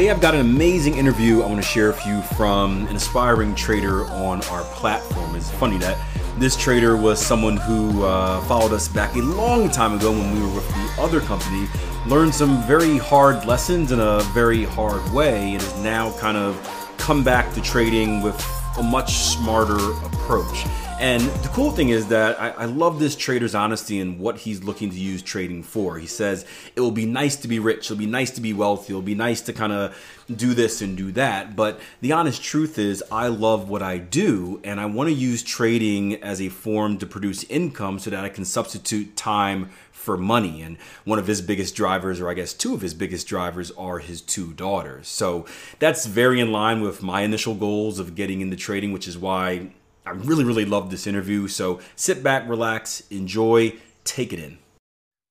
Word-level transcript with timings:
Today 0.00 0.10
I've 0.10 0.20
got 0.22 0.34
an 0.34 0.40
amazing 0.40 0.96
interview 0.96 1.42
I 1.42 1.46
want 1.46 1.56
to 1.56 1.62
share 1.62 1.88
with 1.88 2.06
you 2.06 2.22
from 2.22 2.86
an 2.86 2.96
aspiring 2.96 3.54
trader 3.54 4.06
on 4.06 4.40
our 4.44 4.62
platform. 4.72 5.36
It's 5.36 5.50
funny 5.50 5.76
that 5.76 5.98
this 6.38 6.56
trader 6.56 6.96
was 6.96 7.20
someone 7.20 7.58
who 7.58 8.04
uh, 8.04 8.40
followed 8.44 8.72
us 8.72 8.88
back 8.88 9.14
a 9.16 9.18
long 9.18 9.68
time 9.68 9.92
ago 9.92 10.10
when 10.10 10.32
we 10.34 10.40
were 10.40 10.54
with 10.54 10.66
the 10.68 11.02
other 11.02 11.20
company, 11.20 11.68
learned 12.06 12.34
some 12.34 12.62
very 12.62 12.96
hard 12.96 13.44
lessons 13.44 13.92
in 13.92 14.00
a 14.00 14.20
very 14.32 14.64
hard 14.64 15.06
way, 15.12 15.52
and 15.52 15.60
has 15.60 15.82
now 15.82 16.16
kind 16.16 16.38
of 16.38 16.56
come 16.96 17.22
back 17.22 17.52
to 17.52 17.60
trading 17.60 18.22
with 18.22 18.42
a 18.78 18.82
much 18.82 19.16
smarter 19.18 19.92
approach. 20.06 20.64
And 21.00 21.22
the 21.22 21.48
cool 21.48 21.70
thing 21.70 21.88
is 21.88 22.08
that 22.08 22.38
I, 22.38 22.50
I, 22.50 22.64
love 22.66 22.98
this 23.00 23.16
trader's 23.16 23.54
honesty 23.54 24.00
and 24.00 24.20
what 24.20 24.36
he's 24.36 24.62
looking 24.62 24.90
to 24.90 25.00
use 25.00 25.22
trading 25.22 25.62
for. 25.62 25.98
He 25.98 26.06
says 26.06 26.44
it 26.76 26.82
will 26.82 26.90
be 26.90 27.06
nice 27.06 27.36
to 27.36 27.48
be 27.48 27.58
rich, 27.58 27.86
it'll 27.86 27.96
be 27.96 28.04
nice 28.04 28.30
to 28.32 28.42
be 28.42 28.52
wealthy, 28.52 28.92
it'll 28.92 29.00
be 29.00 29.14
nice 29.14 29.40
to 29.42 29.54
kind 29.54 29.72
of 29.72 29.96
do 30.36 30.52
this 30.52 30.82
and 30.82 30.98
do 30.98 31.10
that. 31.12 31.56
But 31.56 31.80
the 32.02 32.12
honest 32.12 32.42
truth 32.42 32.78
is, 32.78 33.02
I 33.10 33.28
love 33.28 33.70
what 33.70 33.80
I 33.80 33.96
do, 33.96 34.60
and 34.62 34.78
I 34.78 34.84
want 34.84 35.08
to 35.08 35.14
use 35.14 35.42
trading 35.42 36.22
as 36.22 36.38
a 36.38 36.50
form 36.50 36.98
to 36.98 37.06
produce 37.06 37.44
income 37.44 37.98
so 37.98 38.10
that 38.10 38.22
I 38.22 38.28
can 38.28 38.44
substitute 38.44 39.16
time 39.16 39.70
for 39.90 40.18
money. 40.18 40.60
And 40.60 40.76
one 41.04 41.18
of 41.18 41.26
his 41.26 41.40
biggest 41.40 41.74
drivers, 41.74 42.20
or 42.20 42.28
I 42.28 42.34
guess 42.34 42.52
two 42.52 42.74
of 42.74 42.82
his 42.82 42.92
biggest 42.92 43.26
drivers, 43.26 43.70
are 43.70 44.00
his 44.00 44.20
two 44.20 44.52
daughters. 44.52 45.08
So 45.08 45.46
that's 45.78 46.04
very 46.04 46.40
in 46.40 46.52
line 46.52 46.82
with 46.82 47.02
my 47.02 47.22
initial 47.22 47.54
goals 47.54 47.98
of 47.98 48.14
getting 48.14 48.42
into 48.42 48.56
trading, 48.56 48.92
which 48.92 49.08
is 49.08 49.16
why 49.16 49.70
I 50.10 50.14
really, 50.14 50.42
really 50.42 50.64
love 50.64 50.90
this 50.90 51.06
interview. 51.06 51.46
So 51.46 51.78
sit 51.94 52.20
back, 52.20 52.48
relax, 52.48 53.04
enjoy, 53.10 53.74
take 54.02 54.32
it 54.32 54.40
in. 54.40 54.58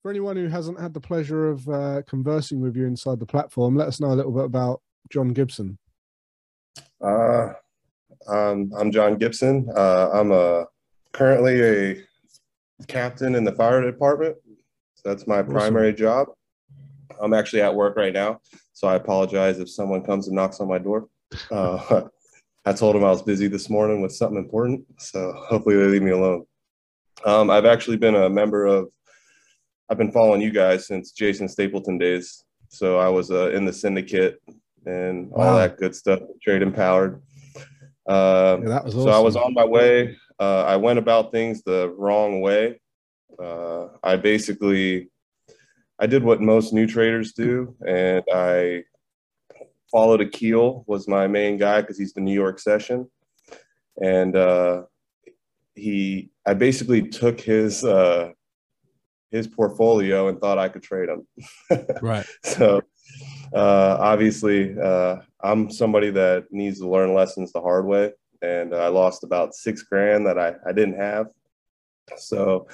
For 0.01 0.09
anyone 0.09 0.37
who 0.37 0.47
hasn't 0.47 0.79
had 0.79 0.93
the 0.93 1.01
pleasure 1.01 1.49
of 1.49 1.67
uh, 1.67 2.01
conversing 2.07 2.61
with 2.61 2.77
you 2.77 2.85
inside 2.85 3.19
the 3.19 3.25
platform, 3.25 3.75
let 3.75 3.89
us 3.89 3.99
know 3.99 4.07
a 4.07 4.15
little 4.15 4.31
bit 4.31 4.45
about 4.45 4.81
John 5.11 5.33
Gibson. 5.33 5.77
Uh, 7.03 7.49
um, 8.29 8.71
I'm 8.77 8.89
John 8.93 9.17
Gibson. 9.17 9.67
Uh, 9.75 10.11
I'm 10.13 10.31
a 10.31 10.63
currently 11.11 11.61
a 11.61 12.85
captain 12.87 13.35
in 13.35 13.43
the 13.43 13.51
fire 13.51 13.81
department. 13.81 14.37
So 14.95 15.09
that's 15.09 15.27
my 15.27 15.39
awesome. 15.39 15.51
primary 15.51 15.91
job. 15.91 16.29
I'm 17.21 17.33
actually 17.33 17.63
at 17.63 17.75
work 17.75 17.97
right 17.97 18.13
now, 18.13 18.39
so 18.71 18.87
I 18.87 18.95
apologize 18.95 19.59
if 19.59 19.69
someone 19.69 20.05
comes 20.05 20.27
and 20.27 20.37
knocks 20.37 20.61
on 20.61 20.69
my 20.69 20.77
door. 20.77 21.09
Uh, 21.51 22.03
I 22.65 22.73
told 22.73 22.95
them 22.95 23.03
I 23.03 23.11
was 23.11 23.21
busy 23.21 23.47
this 23.47 23.69
morning 23.69 24.01
with 24.01 24.11
something 24.11 24.37
important, 24.37 24.85
so 24.99 25.33
hopefully 25.47 25.77
they 25.77 25.85
leave 25.85 26.01
me 26.01 26.11
alone. 26.11 26.45
Um, 27.25 27.49
I've 27.49 27.65
actually 27.65 27.97
been 27.97 28.15
a 28.15 28.29
member 28.29 28.65
of. 28.65 28.89
I've 29.89 29.97
been 29.97 30.11
following 30.11 30.41
you 30.41 30.51
guys 30.51 30.85
since 30.85 31.11
Jason 31.11 31.47
Stapleton 31.47 31.97
days. 31.97 32.43
So 32.67 32.99
I 32.99 33.09
was 33.09 33.31
uh, 33.31 33.49
in 33.49 33.65
the 33.65 33.73
syndicate 33.73 34.39
and 34.85 35.29
wow. 35.31 35.47
all 35.47 35.57
that 35.57 35.77
good 35.77 35.95
stuff, 35.95 36.19
trade 36.41 36.61
empowered. 36.61 37.21
Uh, 38.07 38.57
yeah, 38.61 38.69
that 38.69 38.85
was 38.85 38.95
awesome. 38.95 39.09
So 39.09 39.09
I 39.09 39.19
was 39.19 39.35
on 39.35 39.53
my 39.53 39.65
way. 39.65 40.17
Uh, 40.39 40.63
I 40.63 40.75
went 40.75 40.99
about 40.99 41.31
things 41.31 41.63
the 41.63 41.93
wrong 41.97 42.41
way. 42.41 42.79
Uh, 43.41 43.87
I 44.03 44.15
basically, 44.15 45.09
I 45.99 46.07
did 46.07 46.23
what 46.23 46.41
most 46.41 46.73
new 46.73 46.87
traders 46.87 47.33
do, 47.33 47.75
and 47.85 48.23
I 48.33 48.83
followed 49.91 50.21
Akil 50.21 50.83
was 50.87 51.07
my 51.07 51.27
main 51.27 51.57
guy 51.57 51.81
because 51.81 51.97
he's 51.97 52.13
the 52.13 52.21
New 52.21 52.33
York 52.33 52.59
session, 52.59 53.09
and 54.01 54.35
uh, 54.35 54.83
he 55.75 56.29
I 56.45 56.53
basically 56.53 57.07
took 57.07 57.39
his 57.39 57.83
uh, 57.83 58.31
his 59.31 59.47
portfolio 59.47 60.27
and 60.27 60.39
thought 60.39 60.57
I 60.57 60.69
could 60.69 60.83
trade 60.83 61.09
him. 61.09 61.27
right. 62.01 62.25
So 62.43 62.81
uh, 63.53 63.97
obviously, 63.99 64.77
uh, 64.79 65.17
I'm 65.41 65.69
somebody 65.71 66.11
that 66.11 66.45
needs 66.51 66.79
to 66.79 66.89
learn 66.89 67.13
lessons 67.13 67.51
the 67.51 67.61
hard 67.61 67.85
way, 67.85 68.13
and 68.41 68.75
I 68.75 68.87
lost 68.87 69.23
about 69.23 69.55
six 69.55 69.83
grand 69.83 70.25
that 70.27 70.37
I, 70.37 70.55
I 70.67 70.71
didn't 70.73 70.99
have. 70.99 71.27
So 72.17 72.67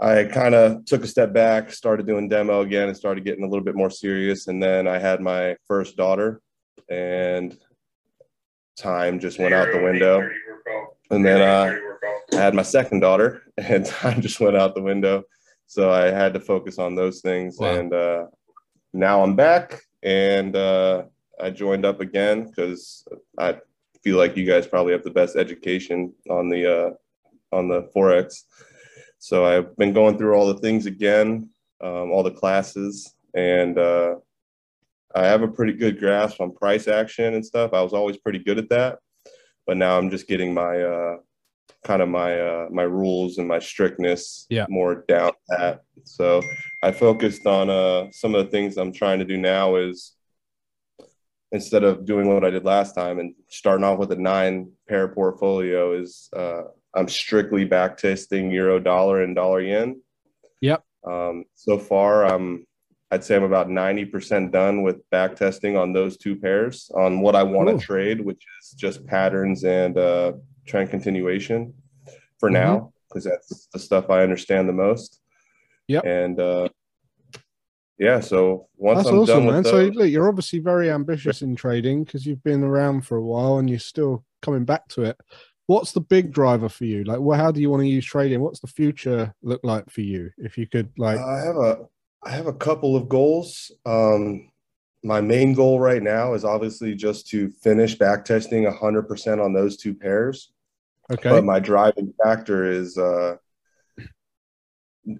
I 0.00 0.24
kind 0.24 0.54
of 0.54 0.84
took 0.84 1.04
a 1.04 1.06
step 1.06 1.32
back, 1.32 1.72
started 1.72 2.06
doing 2.06 2.28
demo 2.28 2.62
again, 2.62 2.88
and 2.88 2.96
started 2.96 3.24
getting 3.24 3.44
a 3.44 3.48
little 3.48 3.64
bit 3.64 3.76
more 3.76 3.90
serious. 3.90 4.48
And 4.48 4.62
then 4.62 4.88
I 4.88 4.98
had 4.98 5.20
my 5.20 5.56
first 5.66 5.96
daughter, 5.96 6.40
and 6.88 7.56
time 8.76 9.20
just 9.20 9.38
went 9.38 9.54
out 9.54 9.68
the 9.72 9.82
window. 9.82 10.28
And 11.10 11.24
then 11.24 11.40
uh, 11.40 11.76
I 12.32 12.36
had 12.36 12.54
my 12.54 12.62
second 12.62 13.00
daughter, 13.00 13.42
and 13.58 13.86
time 13.86 14.20
just 14.20 14.40
went 14.40 14.56
out 14.56 14.74
the 14.74 14.82
window. 14.82 15.22
So 15.66 15.92
I 15.92 16.06
had 16.06 16.34
to 16.34 16.40
focus 16.40 16.78
on 16.78 16.94
those 16.94 17.20
things. 17.20 17.58
Wow. 17.58 17.78
And 17.78 17.94
uh, 17.94 18.26
now 18.92 19.22
I'm 19.22 19.36
back, 19.36 19.82
and 20.02 20.56
uh, 20.56 21.04
I 21.40 21.50
joined 21.50 21.84
up 21.86 22.00
again 22.00 22.48
because 22.48 23.06
I 23.38 23.60
feel 24.02 24.16
like 24.16 24.36
you 24.36 24.46
guys 24.46 24.66
probably 24.66 24.92
have 24.92 25.04
the 25.04 25.10
best 25.10 25.36
education 25.36 26.12
on 26.28 26.48
the 26.48 26.88
uh, 26.88 26.90
on 27.54 27.68
the 27.68 27.88
forex 27.94 28.42
so 29.22 29.44
I've 29.46 29.76
been 29.76 29.92
going 29.92 30.18
through 30.18 30.34
all 30.34 30.48
the 30.48 30.58
things 30.58 30.86
again, 30.86 31.48
um, 31.80 32.10
all 32.10 32.24
the 32.24 32.32
classes, 32.32 33.14
and 33.36 33.78
uh, 33.78 34.16
I 35.14 35.26
have 35.26 35.42
a 35.42 35.48
pretty 35.48 35.74
good 35.74 36.00
grasp 36.00 36.40
on 36.40 36.52
price 36.52 36.88
action 36.88 37.34
and 37.34 37.46
stuff. 37.46 37.72
I 37.72 37.82
was 37.82 37.92
always 37.92 38.16
pretty 38.16 38.40
good 38.40 38.58
at 38.58 38.68
that, 38.70 38.98
but 39.64 39.76
now 39.76 39.96
I'm 39.96 40.10
just 40.10 40.26
getting 40.26 40.52
my 40.52 40.82
uh, 40.82 41.16
kind 41.84 42.02
of 42.02 42.08
my 42.08 42.36
uh, 42.36 42.66
my 42.72 42.82
rules 42.82 43.38
and 43.38 43.46
my 43.46 43.60
strictness 43.60 44.44
yeah. 44.50 44.66
more 44.68 45.04
down 45.06 45.30
pat. 45.48 45.82
So 46.02 46.42
I 46.82 46.90
focused 46.90 47.46
on 47.46 47.70
uh, 47.70 48.08
some 48.10 48.34
of 48.34 48.44
the 48.44 48.50
things 48.50 48.76
I'm 48.76 48.92
trying 48.92 49.20
to 49.20 49.24
do 49.24 49.36
now 49.36 49.76
is 49.76 50.16
instead 51.52 51.84
of 51.84 52.04
doing 52.04 52.26
what 52.26 52.44
I 52.44 52.50
did 52.50 52.64
last 52.64 52.96
time 52.96 53.20
and 53.20 53.36
starting 53.46 53.84
off 53.84 54.00
with 54.00 54.10
a 54.10 54.16
nine 54.16 54.72
pair 54.88 55.06
portfolio 55.06 55.92
is 55.92 56.28
uh, 56.36 56.62
I'm 56.94 57.08
strictly 57.08 57.64
back 57.64 57.96
testing 57.96 58.50
euro 58.50 58.78
dollar 58.78 59.22
and 59.22 59.34
dollar 59.34 59.60
yen. 59.60 60.00
Yep. 60.60 60.84
Um, 61.04 61.44
so 61.54 61.78
far, 61.78 62.24
I'm 62.24 62.66
I'd 63.10 63.22
say 63.22 63.36
I'm 63.36 63.42
about 63.42 63.68
90% 63.68 64.52
done 64.52 64.82
with 64.82 65.08
back 65.10 65.36
testing 65.36 65.76
on 65.76 65.92
those 65.92 66.16
two 66.16 66.34
pairs 66.34 66.90
on 66.94 67.20
what 67.20 67.36
I 67.36 67.42
want 67.42 67.68
to 67.68 67.84
trade, 67.84 68.22
which 68.22 68.42
is 68.62 68.70
just 68.70 69.06
patterns 69.06 69.64
and 69.64 69.98
uh, 69.98 70.32
trend 70.66 70.88
continuation 70.88 71.74
for 72.38 72.48
mm-hmm. 72.48 72.54
now, 72.54 72.92
because 73.08 73.24
that's 73.24 73.68
the 73.70 73.78
stuff 73.78 74.08
I 74.08 74.22
understand 74.22 74.66
the 74.66 74.72
most. 74.72 75.20
Yep. 75.88 76.04
And 76.06 76.40
uh, 76.40 76.68
yeah, 77.98 78.20
so 78.20 78.68
once 78.76 79.00
that's 79.00 79.10
I'm 79.10 79.18
awesome, 79.18 79.46
man. 79.46 79.62
Those, 79.62 79.72
so 79.72 79.84
look, 79.88 80.08
you're 80.08 80.28
obviously 80.28 80.60
very 80.60 80.90
ambitious 80.90 81.42
in 81.42 81.54
trading 81.54 82.04
because 82.04 82.24
you've 82.24 82.42
been 82.42 82.62
around 82.62 83.02
for 83.02 83.18
a 83.18 83.22
while 83.22 83.58
and 83.58 83.68
you're 83.68 83.78
still 83.78 84.24
coming 84.40 84.64
back 84.64 84.88
to 84.88 85.02
it 85.02 85.20
what's 85.66 85.92
the 85.92 86.00
big 86.00 86.32
driver 86.32 86.68
for 86.68 86.84
you? 86.84 87.04
Like, 87.04 87.20
well, 87.20 87.38
how 87.38 87.50
do 87.50 87.60
you 87.60 87.70
want 87.70 87.82
to 87.82 87.88
use 87.88 88.04
trading? 88.04 88.40
What's 88.40 88.60
the 88.60 88.66
future 88.66 89.34
look 89.42 89.60
like 89.62 89.90
for 89.90 90.00
you? 90.00 90.30
If 90.38 90.58
you 90.58 90.66
could, 90.66 90.90
like, 90.98 91.18
I 91.18 91.40
have 91.40 91.56
a, 91.56 91.78
I 92.24 92.30
have 92.30 92.46
a 92.46 92.52
couple 92.52 92.96
of 92.96 93.08
goals. 93.08 93.72
Um, 93.86 94.50
my 95.04 95.20
main 95.20 95.52
goal 95.52 95.80
right 95.80 96.02
now 96.02 96.34
is 96.34 96.44
obviously 96.44 96.94
just 96.94 97.28
to 97.28 97.50
finish 97.50 97.96
back 97.96 98.24
testing 98.24 98.64
100% 98.64 99.44
on 99.44 99.52
those 99.52 99.76
two 99.76 99.94
pairs. 99.94 100.52
Okay. 101.10 101.28
But 101.28 101.44
my 101.44 101.58
driving 101.58 102.14
factor 102.22 102.70
is 102.70 102.96
uh, 102.96 103.36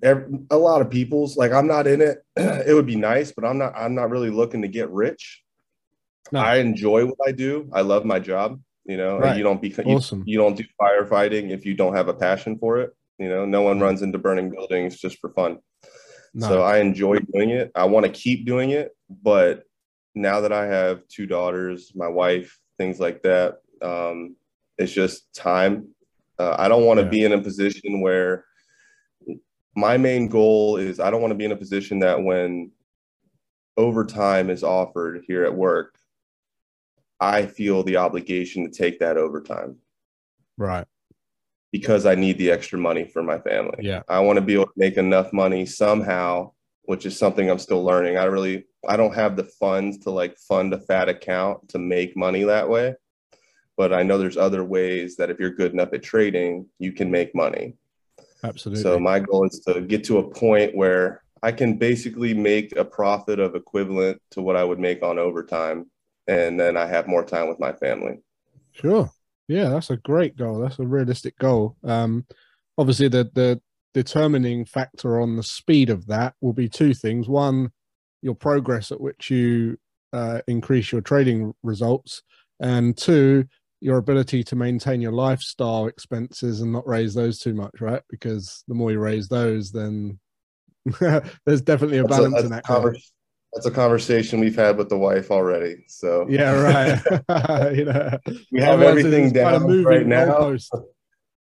every, 0.03 0.38
a 0.50 0.56
lot 0.56 0.80
of 0.80 0.91
people's 0.91 1.36
like 1.36 1.53
I'm 1.53 1.66
not 1.66 1.86
in 1.86 2.00
it. 2.00 2.24
it 2.36 2.74
would 2.74 2.86
be 2.86 2.97
nice, 2.97 3.32
but 3.32 3.44
I'm 3.44 3.59
not. 3.59 3.74
I'm 3.76 3.94
not 3.94 4.10
really 4.10 4.30
looking 4.30 4.62
to 4.62 4.69
get 4.69 4.91
rich. 4.91 5.42
No. 6.30 6.38
I 6.38 6.56
enjoy 6.56 7.04
what 7.04 7.19
I 7.26 7.32
do. 7.32 7.69
I 7.72 7.82
love 7.82 8.04
my 8.04 8.20
job. 8.20 8.60
You 8.84 8.97
know, 8.97 9.19
right. 9.19 9.37
you 9.37 9.43
don't 9.43 9.62
become 9.62 9.87
awesome. 9.87 10.25
you, 10.26 10.32
you 10.32 10.38
don't 10.38 10.56
do 10.56 10.65
firefighting 10.81 11.50
if 11.50 11.65
you 11.65 11.75
don't 11.75 11.94
have 11.94 12.09
a 12.09 12.15
passion 12.15 12.59
for 12.59 12.81
it. 12.81 12.91
You 13.19 13.28
know, 13.28 13.44
no 13.44 13.62
one 13.62 13.78
runs 13.78 14.03
into 14.03 14.19
burning 14.19 14.50
buildings 14.50 14.98
just 14.98 15.19
for 15.20 15.31
fun. 15.31 15.59
No. 16.34 16.48
So 16.48 16.62
I 16.62 16.78
enjoy 16.78 17.19
doing 17.19 17.50
it. 17.50 17.71
I 17.75 17.84
want 17.84 18.06
to 18.06 18.12
keep 18.12 18.47
doing 18.47 18.71
it, 18.71 18.91
but 19.22 19.65
now 20.15 20.41
that 20.41 20.53
I 20.53 20.66
have 20.66 21.06
two 21.09 21.26
daughters, 21.26 21.92
my 21.95 22.09
wife, 22.09 22.59
things 22.78 22.98
like 22.98 23.22
that, 23.22 23.59
um, 23.83 24.36
it's 24.78 24.92
just 24.92 25.33
time. 25.34 25.89
Uh, 26.39 26.56
I 26.59 26.68
don't 26.68 26.84
want 26.84 26.98
to 26.98 27.04
yeah. 27.04 27.10
be 27.10 27.24
in 27.24 27.33
a 27.33 27.41
position 27.41 28.01
where 28.01 28.45
my 29.77 29.97
main 29.97 30.28
goal 30.28 30.77
is 30.77 31.01
I 31.01 31.10
don't 31.10 31.21
want 31.21 31.33
to 31.33 31.39
be 31.39 31.45
in 31.45 31.53
a 31.53 31.56
position 31.56 32.01
that 32.01 32.22
when 32.22 32.72
overtime 33.77 34.51
is 34.51 34.62
offered 34.62 35.24
here 35.27 35.45
at 35.45 35.54
work, 35.54 35.97
I 37.22 37.47
feel 37.47 37.84
the 37.84 37.98
obligation 37.98 38.65
to 38.65 38.71
take 38.71 38.98
that 38.98 39.16
overtime. 39.16 39.77
Right. 40.59 40.86
Because 41.71 42.04
I 42.04 42.16
need 42.16 42.36
the 42.36 42.51
extra 42.51 42.78
money 42.78 43.04
for 43.04 43.22
my 43.22 43.39
family. 43.39 43.78
Yeah. 43.80 44.03
I 44.09 44.19
want 44.21 44.39
to 44.39 44.45
be 44.45 44.54
able 44.54 44.66
to 44.66 44.72
make 44.77 44.97
enough 44.97 45.33
money 45.33 45.65
somehow, 45.65 46.51
which 46.83 47.07
is 47.07 47.16
something 47.16 47.48
I'm 47.48 47.60
still 47.60 47.84
learning. 47.84 48.16
I 48.16 48.24
really 48.24 48.66
I 48.89 48.97
don't 48.97 49.15
have 49.15 49.36
the 49.36 49.45
funds 49.45 49.98
to 49.98 50.10
like 50.10 50.36
fund 50.36 50.74
a 50.74 50.80
fat 50.80 51.09
account 51.09 51.69
to 51.69 51.78
make 51.78 52.16
money 52.16 52.42
that 52.42 52.69
way. 52.69 52.97
But 53.77 53.92
I 53.92 54.03
know 54.03 54.18
there's 54.18 54.36
other 54.36 54.65
ways 54.65 55.16
that 55.16 55.30
if 55.30 55.39
you're 55.39 55.54
good 55.54 55.72
enough 55.72 55.92
at 55.92 56.03
trading, 56.03 56.66
you 56.80 56.91
can 56.91 57.09
make 57.09 57.34
money. 57.36 57.77
Absolutely. 58.42 58.83
So 58.83 58.98
my 58.98 59.21
goal 59.21 59.47
is 59.47 59.60
to 59.68 59.80
get 59.80 60.03
to 60.04 60.18
a 60.18 60.28
point 60.28 60.75
where 60.75 61.22
I 61.45 61.53
can 61.53 61.78
basically 61.78 62.34
make 62.34 62.77
a 62.77 62.84
profit 62.84 63.39
of 63.39 63.54
equivalent 63.54 64.21
to 64.33 64.42
what 64.42 64.57
I 64.57 64.65
would 64.65 64.80
make 64.80 65.04
on 65.04 65.18
overtime, 65.21 65.86
and 66.27 66.59
then 66.59 66.77
I 66.77 66.86
have 66.86 67.07
more 67.07 67.24
time 67.24 67.48
with 67.48 67.60
my 67.60 67.72
family. 67.72 68.21
Sure. 68.72 69.10
Yeah, 69.48 69.69
that's 69.69 69.91
a 69.91 69.97
great 69.97 70.36
goal. 70.36 70.60
That's 70.60 70.78
a 70.78 70.86
realistic 70.86 71.36
goal. 71.39 71.77
Um, 71.84 72.27
obviously, 72.78 73.09
the 73.09 73.30
the 73.34 73.60
determining 73.95 74.65
factor 74.65 75.21
on 75.21 75.36
the 75.36 75.42
speed 75.42 75.91
of 75.91 76.07
that 76.07 76.34
will 76.41 76.53
be 76.53 76.69
two 76.69 76.95
things. 76.95 77.28
One, 77.28 77.71
your 78.22 78.34
progress 78.34 78.91
at 78.91 79.01
which 79.01 79.30
you 79.30 79.77
uh, 80.13 80.41
increase 80.47 80.92
your 80.92 81.01
trading 81.01 81.53
results, 81.63 82.22
and 82.60 82.97
two, 82.97 83.45
your 83.80 83.98
ability 83.98 84.45
to 84.45 84.57
maintain 84.57 85.01
your 85.01 85.13
lifestyle 85.13 85.86
expenses 85.86 86.60
and 86.60 86.72
not 86.72 86.86
raise 86.86 87.15
those 87.15 87.39
too 87.39 87.53
much, 87.53 87.80
right? 87.80 88.03
Because 88.09 88.65
the 88.68 88.75
more 88.75 88.92
you 88.92 89.01
raise 89.01 89.28
those, 89.28 89.72
then 89.72 90.18
there's 91.45 91.63
definitely 91.63 91.98
a 91.98 92.04
balance 92.04 92.41
a, 92.41 92.45
in 92.45 92.51
that. 92.51 92.65
Conver- 92.65 92.97
that's 93.53 93.66
a 93.66 93.71
conversation 93.71 94.41
we've 94.41 94.57
had 94.57 94.78
with 94.78 94.89
the 94.89 94.97
wife 94.97 95.31
already. 95.31 95.84
So 95.89 96.27
yeah, 96.28 96.53
right. 96.53 97.01
you 97.77 97.84
know, 97.84 98.19
we 98.51 98.60
have 98.60 98.81
everything 98.81 99.33
down 99.33 99.84
right 99.84 100.07
now. 100.07 100.57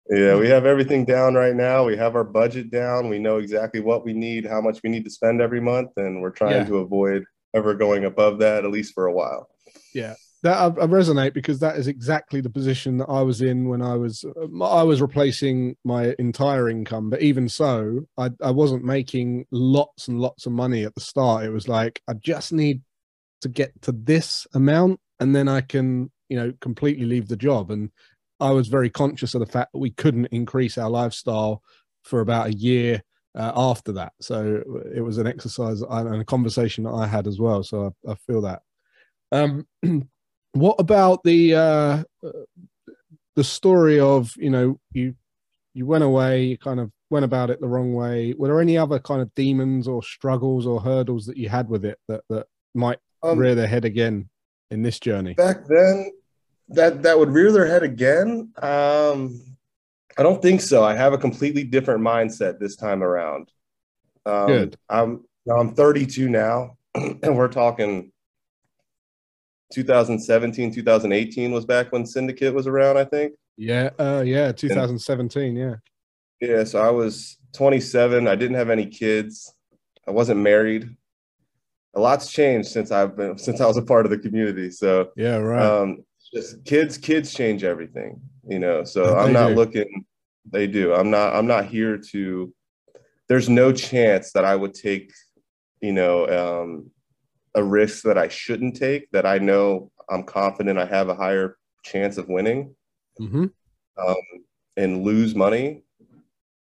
Yeah, 0.08 0.36
we 0.36 0.48
have 0.48 0.66
everything 0.66 1.04
down 1.04 1.34
right 1.34 1.54
now. 1.54 1.84
We 1.84 1.96
have 1.96 2.14
our 2.14 2.24
budget 2.24 2.70
down. 2.70 3.08
We 3.08 3.18
know 3.18 3.38
exactly 3.38 3.80
what 3.80 4.04
we 4.04 4.12
need, 4.12 4.46
how 4.46 4.60
much 4.60 4.80
we 4.84 4.90
need 4.90 5.04
to 5.04 5.10
spend 5.10 5.40
every 5.40 5.60
month, 5.60 5.90
and 5.96 6.22
we're 6.22 6.30
trying 6.30 6.62
yeah. 6.62 6.64
to 6.64 6.76
avoid 6.78 7.24
ever 7.54 7.74
going 7.74 8.04
above 8.04 8.38
that, 8.38 8.64
at 8.64 8.70
least 8.70 8.94
for 8.94 9.06
a 9.06 9.12
while. 9.12 9.48
Yeah, 9.94 10.14
that 10.46 10.56
I, 10.56 10.66
I, 10.66 10.86
resonate 10.86 11.34
because 11.34 11.58
that 11.58 11.76
is 11.76 11.88
exactly 11.88 12.40
the 12.40 12.48
position 12.48 12.98
that 12.98 13.08
I 13.08 13.20
was 13.22 13.42
in 13.42 13.68
when 13.68 13.82
I 13.82 13.96
was 13.96 14.24
I 14.62 14.82
was 14.84 15.00
replacing 15.00 15.76
my 15.84 16.14
entire 16.20 16.68
income. 16.68 17.10
But 17.10 17.22
even 17.22 17.48
so, 17.48 18.06
I, 18.16 18.30
I 18.40 18.52
wasn't 18.52 18.84
making 18.84 19.46
lots 19.50 20.06
and 20.06 20.20
lots 20.20 20.46
of 20.46 20.52
money 20.52 20.84
at 20.84 20.94
the 20.94 21.00
start. 21.00 21.44
It 21.44 21.50
was 21.50 21.66
like 21.66 22.00
I 22.08 22.14
just 22.14 22.52
need 22.52 22.82
to 23.40 23.48
get 23.48 23.82
to 23.82 23.92
this 23.92 24.46
amount, 24.54 25.00
and 25.18 25.34
then 25.34 25.48
I 25.48 25.62
can 25.62 26.12
you 26.28 26.36
know 26.36 26.52
completely 26.60 27.06
leave 27.06 27.26
the 27.26 27.36
job. 27.36 27.72
And 27.72 27.90
I 28.38 28.50
was 28.50 28.68
very 28.68 28.88
conscious 28.88 29.34
of 29.34 29.40
the 29.40 29.46
fact 29.46 29.72
that 29.72 29.80
we 29.80 29.90
couldn't 29.90 30.26
increase 30.26 30.78
our 30.78 30.90
lifestyle 30.90 31.60
for 32.04 32.20
about 32.20 32.46
a 32.46 32.54
year 32.54 33.02
uh, 33.34 33.50
after 33.56 33.90
that. 33.92 34.12
So 34.20 34.62
it 34.94 35.00
was 35.00 35.18
an 35.18 35.26
exercise 35.26 35.82
and 35.82 36.20
a 36.20 36.24
conversation 36.24 36.84
that 36.84 36.94
I 36.94 37.08
had 37.08 37.26
as 37.26 37.40
well. 37.40 37.64
So 37.64 37.92
I, 38.06 38.12
I 38.12 38.14
feel 38.28 38.42
that. 38.42 38.62
Um, 39.32 39.66
what 40.60 40.76
about 40.78 41.22
the 41.24 41.54
uh, 41.54 42.02
the 43.34 43.44
story 43.44 44.00
of 44.00 44.32
you 44.36 44.50
know 44.50 44.80
you 44.92 45.14
you 45.74 45.86
went 45.86 46.04
away, 46.04 46.44
you 46.44 46.58
kind 46.58 46.80
of 46.80 46.90
went 47.10 47.24
about 47.24 47.50
it 47.50 47.60
the 47.60 47.68
wrong 47.68 47.94
way. 47.94 48.34
Were 48.36 48.48
there 48.48 48.60
any 48.60 48.78
other 48.78 48.98
kind 48.98 49.20
of 49.20 49.32
demons 49.34 49.86
or 49.86 50.02
struggles 50.02 50.66
or 50.66 50.80
hurdles 50.80 51.26
that 51.26 51.36
you 51.36 51.48
had 51.48 51.68
with 51.68 51.84
it 51.84 51.98
that 52.08 52.22
that 52.30 52.46
might 52.74 52.98
um, 53.22 53.38
rear 53.38 53.54
their 53.54 53.66
head 53.66 53.84
again 53.84 54.28
in 54.70 54.82
this 54.82 54.98
journey? 54.98 55.34
Back 55.34 55.66
then, 55.66 56.12
that 56.70 57.02
that 57.02 57.18
would 57.18 57.30
rear 57.30 57.52
their 57.52 57.66
head 57.66 57.82
again. 57.82 58.52
Um, 58.60 59.40
I 60.18 60.22
don't 60.22 60.40
think 60.40 60.62
so. 60.62 60.82
I 60.82 60.94
have 60.94 61.12
a 61.12 61.18
completely 61.18 61.62
different 61.62 62.00
mindset 62.00 62.58
this 62.58 62.76
time 62.76 63.02
around. 63.02 63.52
Um, 64.24 64.46
Good. 64.46 64.78
I'm 64.88 65.24
I'm 65.48 65.74
32 65.74 66.28
now, 66.28 66.78
and 66.94 67.36
we're 67.36 67.48
talking 67.48 68.12
2017, 69.72 70.72
2018 70.72 71.52
was 71.52 71.64
back 71.64 71.92
when 71.92 72.06
Syndicate 72.06 72.54
was 72.54 72.66
around. 72.66 72.96
I 72.98 73.04
think. 73.04 73.34
Yeah. 73.56 73.90
Uh, 73.98 74.22
yeah. 74.24 74.52
2017. 74.52 75.42
And, 75.42 75.58
yeah. 75.58 75.74
Yeah. 76.40 76.64
So 76.64 76.80
I 76.80 76.90
was 76.90 77.38
27. 77.54 78.28
I 78.28 78.36
didn't 78.36 78.56
have 78.56 78.70
any 78.70 78.86
kids. 78.86 79.52
I 80.06 80.10
wasn't 80.10 80.40
married. 80.40 80.94
A 81.94 82.00
lot's 82.00 82.30
changed 82.30 82.68
since 82.68 82.90
I've 82.90 83.16
been 83.16 83.38
since 83.38 83.60
I 83.60 83.66
was 83.66 83.78
a 83.78 83.82
part 83.82 84.04
of 84.04 84.10
the 84.10 84.18
community. 84.18 84.70
So 84.70 85.10
yeah, 85.16 85.36
right. 85.36 85.62
Um, 85.62 86.04
just 86.32 86.64
kids 86.64 86.98
kids 86.98 87.32
change 87.32 87.64
everything 87.64 88.20
you 88.48 88.58
know 88.58 88.84
so 88.84 89.16
i'm 89.16 89.32
not 89.32 89.48
do. 89.48 89.54
looking 89.54 90.04
they 90.50 90.66
do 90.66 90.92
i'm 90.94 91.10
not 91.10 91.34
i'm 91.34 91.46
not 91.46 91.66
here 91.66 91.96
to 91.96 92.52
there's 93.28 93.48
no 93.48 93.72
chance 93.72 94.32
that 94.32 94.44
i 94.44 94.54
would 94.54 94.74
take 94.74 95.12
you 95.80 95.92
know 95.92 96.26
um, 96.28 96.90
a 97.56 97.62
risk 97.62 98.04
that 98.04 98.16
i 98.16 98.28
shouldn't 98.28 98.76
take 98.76 99.10
that 99.10 99.26
i 99.26 99.38
know 99.38 99.90
i'm 100.08 100.22
confident 100.22 100.78
i 100.78 100.86
have 100.86 101.08
a 101.08 101.14
higher 101.14 101.58
chance 101.82 102.16
of 102.18 102.28
winning 102.28 102.74
mm-hmm. 103.20 103.46
um, 103.98 104.16
and 104.76 105.02
lose 105.02 105.34
money 105.34 105.82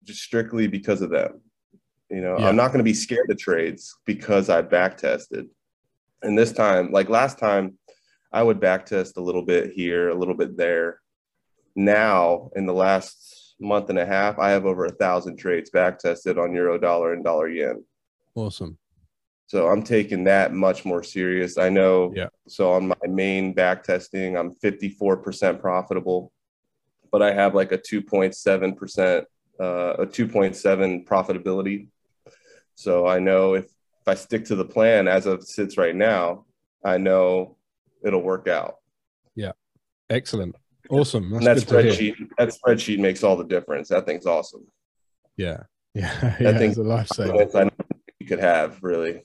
just 0.05 0.23
strictly 0.23 0.67
because 0.67 1.03
of 1.03 1.11
them 1.11 1.41
you 2.11 2.21
know 2.21 2.39
yeah. 2.39 2.49
i'm 2.49 2.57
not 2.57 2.69
going 2.69 2.79
to 2.79 2.85
be 2.85 2.95
scared 2.95 3.31
of 3.31 3.39
trades 3.39 3.97
because 4.07 4.49
i 4.49 4.63
back 4.63 4.97
tested 4.97 5.47
and 6.23 6.39
this 6.39 6.53
time 6.53 6.91
like 6.91 7.09
last 7.09 7.39
time 7.39 7.77
I 8.37 8.43
would 8.43 8.61
back 8.61 8.85
test 8.85 9.17
a 9.17 9.23
little 9.23 9.41
bit 9.41 9.73
here, 9.73 10.11
a 10.11 10.15
little 10.15 10.35
bit 10.35 10.59
there. 10.59 11.01
Now, 11.75 12.51
in 12.55 12.67
the 12.67 12.75
last 12.75 13.55
month 13.59 13.89
and 13.89 13.99
a 13.99 14.05
half, 14.07 14.39
I 14.39 14.51
have 14.51 14.67
over 14.67 14.85
a 14.85 14.93
thousand 14.93 15.39
trades 15.39 15.71
back 15.71 15.99
tested 15.99 16.39
on 16.39 16.55
euro 16.55 16.79
dollar 16.79 17.15
and 17.15 17.25
dollar 17.25 17.49
yen. 17.49 17.85
Awesome. 18.35 18.77
So 19.47 19.69
I'm 19.69 19.83
taking 19.83 20.25
that 20.25 20.53
much 20.53 20.85
more 20.85 21.03
serious. 21.05 21.57
I 21.57 21.69
know. 21.69 22.13
Yeah. 22.15 22.29
So 22.49 22.73
on 22.73 22.89
my 22.89 23.07
main 23.07 23.53
back 23.53 23.85
testing, 23.85 24.37
I'm 24.37 24.53
54% 24.53 25.61
profitable, 25.61 26.33
but 27.13 27.23
I 27.23 27.33
have 27.33 27.55
like 27.55 27.71
a 27.71 27.79
2.7%, 27.79 29.25
uh, 29.61 29.65
a 29.65 30.07
2.7 30.07 31.07
profitability. 31.07 31.89
So 32.75 33.07
I 33.07 33.21
know 33.21 33.55
if, 33.55 33.67
if 33.67 34.09
I 34.09 34.15
stick 34.15 34.45
to 34.47 34.57
the 34.57 34.65
plan 34.65 35.07
as 35.07 35.27
it 35.27 35.45
sits 35.45 35.79
right 35.79 35.95
now, 35.95 36.45
I 36.85 36.99
know 36.99 37.57
it'll 38.05 38.23
work 38.23 38.49
out. 38.49 38.77
Yeah. 39.37 39.53
Excellent. 40.11 40.57
Awesome. 40.91 41.31
That's 41.31 41.65
that 41.65 41.85
spreadsheet, 41.85 42.15
that 42.37 42.49
spreadsheet 42.49 42.99
makes 42.99 43.23
all 43.23 43.37
the 43.37 43.45
difference. 43.45 43.89
That 43.89 44.07
thing's 44.07 44.27
awesome. 44.27 44.67
Yeah. 45.37 45.63
Yeah. 45.97 46.37
yeah 46.39 46.59
thing's 46.59 46.77
a 46.77 46.83
lifesaver. 46.83 47.71
You 48.19 48.27
could 48.27 48.41
have 48.41 48.83
really. 48.83 49.25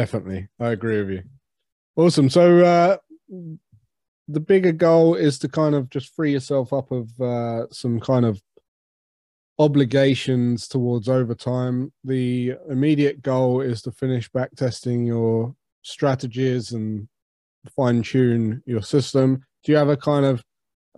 Definitely. 0.00 0.48
I 0.58 0.70
agree 0.70 0.98
with 0.98 1.10
you. 1.10 1.22
Awesome. 1.94 2.30
So, 2.30 2.64
uh, 2.64 2.96
the 4.28 4.40
bigger 4.40 4.72
goal 4.72 5.14
is 5.14 5.38
to 5.40 5.48
kind 5.48 5.74
of 5.74 5.90
just 5.90 6.14
free 6.14 6.32
yourself 6.32 6.72
up 6.72 6.90
of 6.90 7.20
uh, 7.20 7.66
some 7.70 8.00
kind 8.00 8.24
of 8.24 8.40
obligations 9.58 10.68
towards 10.68 11.06
overtime. 11.06 11.92
The 12.02 12.54
immediate 12.70 13.20
goal 13.20 13.60
is 13.60 13.82
to 13.82 13.92
finish 13.92 14.30
back 14.30 14.52
testing 14.56 15.04
your 15.04 15.54
strategies 15.82 16.72
and 16.72 17.06
fine 17.76 18.02
tune 18.02 18.62
your 18.64 18.80
system. 18.80 19.44
Do 19.64 19.72
you 19.72 19.76
have 19.76 19.90
a 19.90 19.98
kind 19.98 20.24
of 20.24 20.42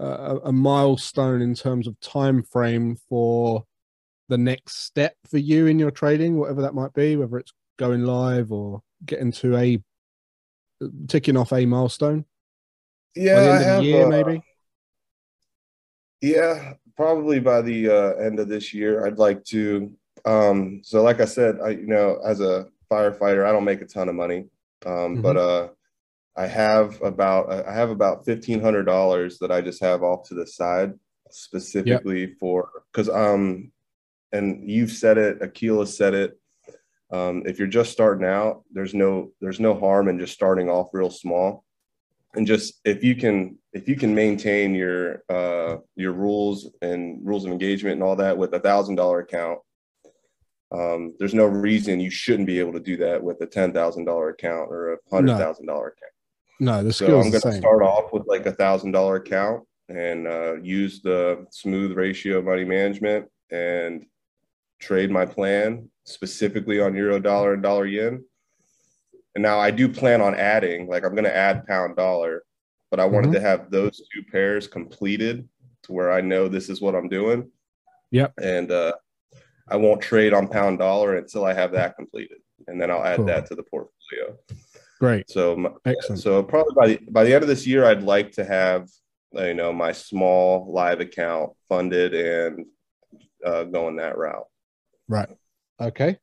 uh, 0.01 0.39
a 0.45 0.53
milestone 0.53 1.43
in 1.43 1.57
terms 1.57 1.89
of 1.89 1.99
time 1.99 2.45
frame 2.45 2.97
for 3.09 3.65
the 4.29 4.39
next 4.39 4.85
step 4.85 5.17
for 5.29 5.39
you 5.39 5.67
in 5.67 5.81
your 5.81 5.91
trading, 5.91 6.39
whatever 6.39 6.63
that 6.63 6.75
might 6.75 6.93
be, 6.93 7.17
whether 7.17 7.37
it's 7.39 7.53
going 7.81 8.05
live 8.05 8.53
or 8.53 8.81
getting 9.05 9.33
to 9.33 9.57
a 9.57 9.83
ticking 11.09 11.37
off 11.37 11.53
a 11.53 11.67
milestone? 11.67 12.25
Yeah, 13.15 13.35
by 13.35 13.41
the 13.41 13.49
end 13.51 13.61
of 13.61 13.67
have, 13.67 13.83
the 13.83 13.87
year, 13.87 14.07
uh, 14.07 14.09
maybe. 14.09 14.43
Yeah, 16.21 16.73
probably 16.97 17.41
by 17.41 17.63
the 17.63 17.89
uh, 17.89 18.13
end 18.15 18.39
of 18.39 18.49
this 18.49 18.73
year, 18.73 19.07
I'd 19.07 19.19
like 19.19 19.45
to. 19.47 19.93
Um, 20.25 20.81
so, 20.85 21.03
like 21.03 21.21
I 21.21 21.25
said, 21.25 21.59
I 21.63 21.71
you 21.71 21.87
know, 21.87 22.21
as 22.25 22.41
a 22.41 22.69
firefighter, 22.91 23.47
I 23.47 23.53
don't 23.53 23.65
make 23.65 23.83
a 23.83 23.87
ton 23.87 24.09
of 24.09 24.15
money, 24.15 24.47
um, 24.87 24.93
mm-hmm. 24.93 25.23
but 25.23 25.37
uh, 25.37 25.69
I 26.37 26.47
have 26.47 27.01
about 27.03 27.53
I 27.53 27.75
have 27.75 27.91
about 27.91 28.25
fifteen 28.25 28.61
hundred 28.61 28.85
dollars 28.85 29.39
that 29.39 29.51
I 29.51 29.61
just 29.61 29.83
have 29.83 30.03
off 30.03 30.29
to 30.29 30.35
the 30.35 30.47
side 30.47 30.95
specifically 31.31 32.21
yep. 32.21 32.39
for 32.39 32.69
because 32.93 33.09
um 33.09 33.73
and 34.33 34.69
you've 34.71 34.93
said 34.93 35.19
it, 35.19 35.43
Akil 35.43 35.85
said 35.85 36.15
it. 36.15 36.39
Um, 37.13 37.43
if 37.45 37.59
you're 37.59 37.69
just 37.69 37.93
starting 37.93 38.27
out, 38.27 38.63
there's 38.73 38.95
no 38.95 39.33
there's 39.41 39.61
no 39.61 39.79
harm 39.79 40.09
in 40.09 40.19
just 40.19 40.33
starting 40.33 40.71
off 40.71 40.89
real 40.95 41.11
small, 41.11 41.65
and 42.35 42.47
just 42.47 42.81
if 42.85 43.05
you 43.05 43.15
can 43.15 43.59
if 43.75 43.87
you 43.87 43.97
can 43.97 44.15
maintain 44.15 44.75
your 44.75 45.23
uh, 45.29 45.77
your 45.95 46.13
rules 46.13 46.71
and 46.81 47.21
rules 47.23 47.45
of 47.45 47.53
engagement 47.53 47.95
and 47.95 48.03
all 48.03 48.17
that 48.17 48.37
with 48.37 48.55
a 48.55 48.61
thousand 48.61 48.95
dollar 48.95 49.21
account, 49.21 49.59
um, 50.73 51.15
there's 51.19 51.35
no 51.35 51.45
reason 51.45 52.01
you 52.01 52.11
shouldn't 52.11 52.47
be 52.47 52.59
able 52.59 52.73
to 52.73 52.81
do 52.81 52.97
that 52.97 53.23
with 53.23 53.41
a 53.43 53.47
ten 53.47 53.73
thousand 53.75 54.07
dollar 54.07 54.31
account 54.31 54.71
or 54.71 54.95
a 54.95 54.99
hundred 55.13 55.37
thousand 55.37 55.67
dollar 55.67 55.89
account. 55.89 56.13
No, 56.61 56.83
the 56.83 56.93
so 56.93 57.21
I'm 57.21 57.31
going 57.31 57.43
to 57.43 57.53
start 57.53 57.83
off 57.83 58.13
with 58.13 58.27
like 58.27 58.47
a 58.47 58.53
thousand 58.53 58.93
dollar 58.93 59.17
account 59.17 59.65
and 59.89 60.27
uh, 60.27 60.55
use 60.63 61.03
the 61.03 61.45
smooth 61.51 61.93
ratio 61.93 62.39
of 62.39 62.45
money 62.45 62.65
management 62.65 63.27
and 63.51 64.07
trade 64.83 65.11
my 65.11 65.25
plan 65.25 65.89
specifically 66.05 66.81
on 66.81 66.95
euro 66.95 67.21
dollar 67.21 67.55
and 67.55 67.63
dollar 67.63 67.87
yen. 67.87 68.25
And 69.35 69.43
now 69.43 69.59
I 69.59 69.71
do 69.71 69.89
plan 69.89 70.21
on 70.21 70.35
adding, 70.35 70.89
like 70.89 71.05
I'm 71.05 71.15
going 71.15 71.25
to 71.25 71.35
add 71.35 71.67
pound 71.67 71.97
dollar, 71.97 72.43
but 72.91 73.01
I 73.01 73.07
wanted 73.07 73.29
mm-hmm. 73.29 73.35
to 73.35 73.41
have 73.41 73.71
those 73.71 74.03
two 74.13 74.23
pairs 74.31 74.67
completed 74.67 75.49
to 75.85 75.93
where 75.93 76.13
I 76.13 76.21
know 76.21 76.49
this 76.49 76.69
is 76.69 76.81
what 76.81 76.95
I'm 76.95 77.09
doing. 77.09 77.51
Yep. 78.11 78.35
And 78.43 78.71
uh, 78.71 78.93
I 79.69 79.77
won't 79.77 80.03
trade 80.03 80.35
on 80.35 80.49
pound 80.49 80.81
dollar 80.81 81.17
until 81.17 81.45
I 81.45 81.55
have 81.55 81.73
that 81.73 81.97
completed, 81.97 82.39
and 82.67 82.81
then 82.81 82.91
I'll 82.91 83.05
add 83.05 83.17
cool. 83.17 83.27
that 83.27 83.47
to 83.47 83.55
the 83.55 83.63
portfolio. 83.63 84.37
Great. 85.01 85.31
So 85.31 85.79
excellent. 85.87 86.21
So 86.21 86.43
probably 86.43 86.75
by 86.75 86.87
the 86.89 87.11
by 87.11 87.25
the 87.25 87.33
end 87.33 87.43
of 87.43 87.49
this 87.49 87.67
year, 87.67 87.87
I'd 87.87 88.03
like 88.03 88.33
to 88.33 88.45
have 88.45 88.89
you 89.33 89.55
know 89.55 89.73
my 89.73 89.93
small 89.93 90.71
live 90.71 91.01
account 91.01 91.53
funded 91.69 92.13
and 92.13 92.67
uh, 93.45 93.65
going 93.65 93.97
that 93.97 94.19
route. 94.19 94.47
Right. 95.09 95.29
Okay. 95.81 96.19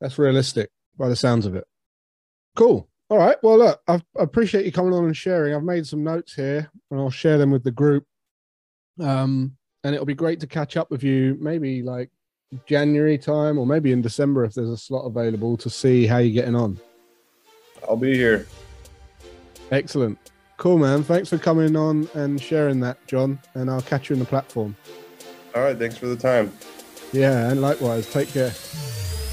That's 0.00 0.18
realistic 0.18 0.70
by 0.98 1.08
the 1.08 1.16
sounds 1.16 1.46
of 1.46 1.54
it. 1.54 1.64
Cool. 2.54 2.88
All 3.08 3.18
right. 3.18 3.36
Well, 3.42 3.58
look, 3.58 3.80
I've, 3.86 4.04
I 4.18 4.22
appreciate 4.22 4.64
you 4.64 4.72
coming 4.72 4.92
on 4.92 5.04
and 5.04 5.16
sharing. 5.16 5.54
I've 5.54 5.62
made 5.62 5.86
some 5.86 6.02
notes 6.02 6.34
here, 6.34 6.70
and 6.90 7.00
I'll 7.00 7.10
share 7.10 7.38
them 7.38 7.50
with 7.50 7.62
the 7.62 7.70
group. 7.70 8.04
Um, 9.00 9.56
and 9.84 9.94
it'll 9.94 10.06
be 10.06 10.14
great 10.14 10.40
to 10.40 10.46
catch 10.46 10.76
up 10.76 10.90
with 10.90 11.04
you, 11.04 11.36
maybe 11.40 11.82
like 11.82 12.10
January 12.66 13.18
time, 13.18 13.58
or 13.58 13.66
maybe 13.66 13.92
in 13.92 14.02
December 14.02 14.44
if 14.44 14.54
there's 14.54 14.70
a 14.70 14.76
slot 14.76 15.04
available 15.04 15.56
to 15.58 15.70
see 15.70 16.06
how 16.06 16.18
you're 16.18 16.34
getting 16.34 16.56
on. 16.56 16.78
I'll 17.88 17.96
be 17.96 18.14
here. 18.14 18.46
Excellent. 19.70 20.18
Cool, 20.56 20.78
man. 20.78 21.04
Thanks 21.04 21.28
for 21.28 21.38
coming 21.38 21.76
on 21.76 22.08
and 22.14 22.40
sharing 22.40 22.80
that, 22.80 23.04
John. 23.06 23.38
And 23.54 23.70
I'll 23.70 23.82
catch 23.82 24.08
you 24.08 24.14
in 24.14 24.20
the 24.20 24.26
platform. 24.26 24.74
All 25.54 25.62
right. 25.62 25.78
Thanks 25.78 25.96
for 25.96 26.06
the 26.06 26.16
time. 26.16 26.52
Yeah, 27.12 27.50
and 27.50 27.60
likewise. 27.60 28.10
Take 28.12 28.28
care. 28.28 28.52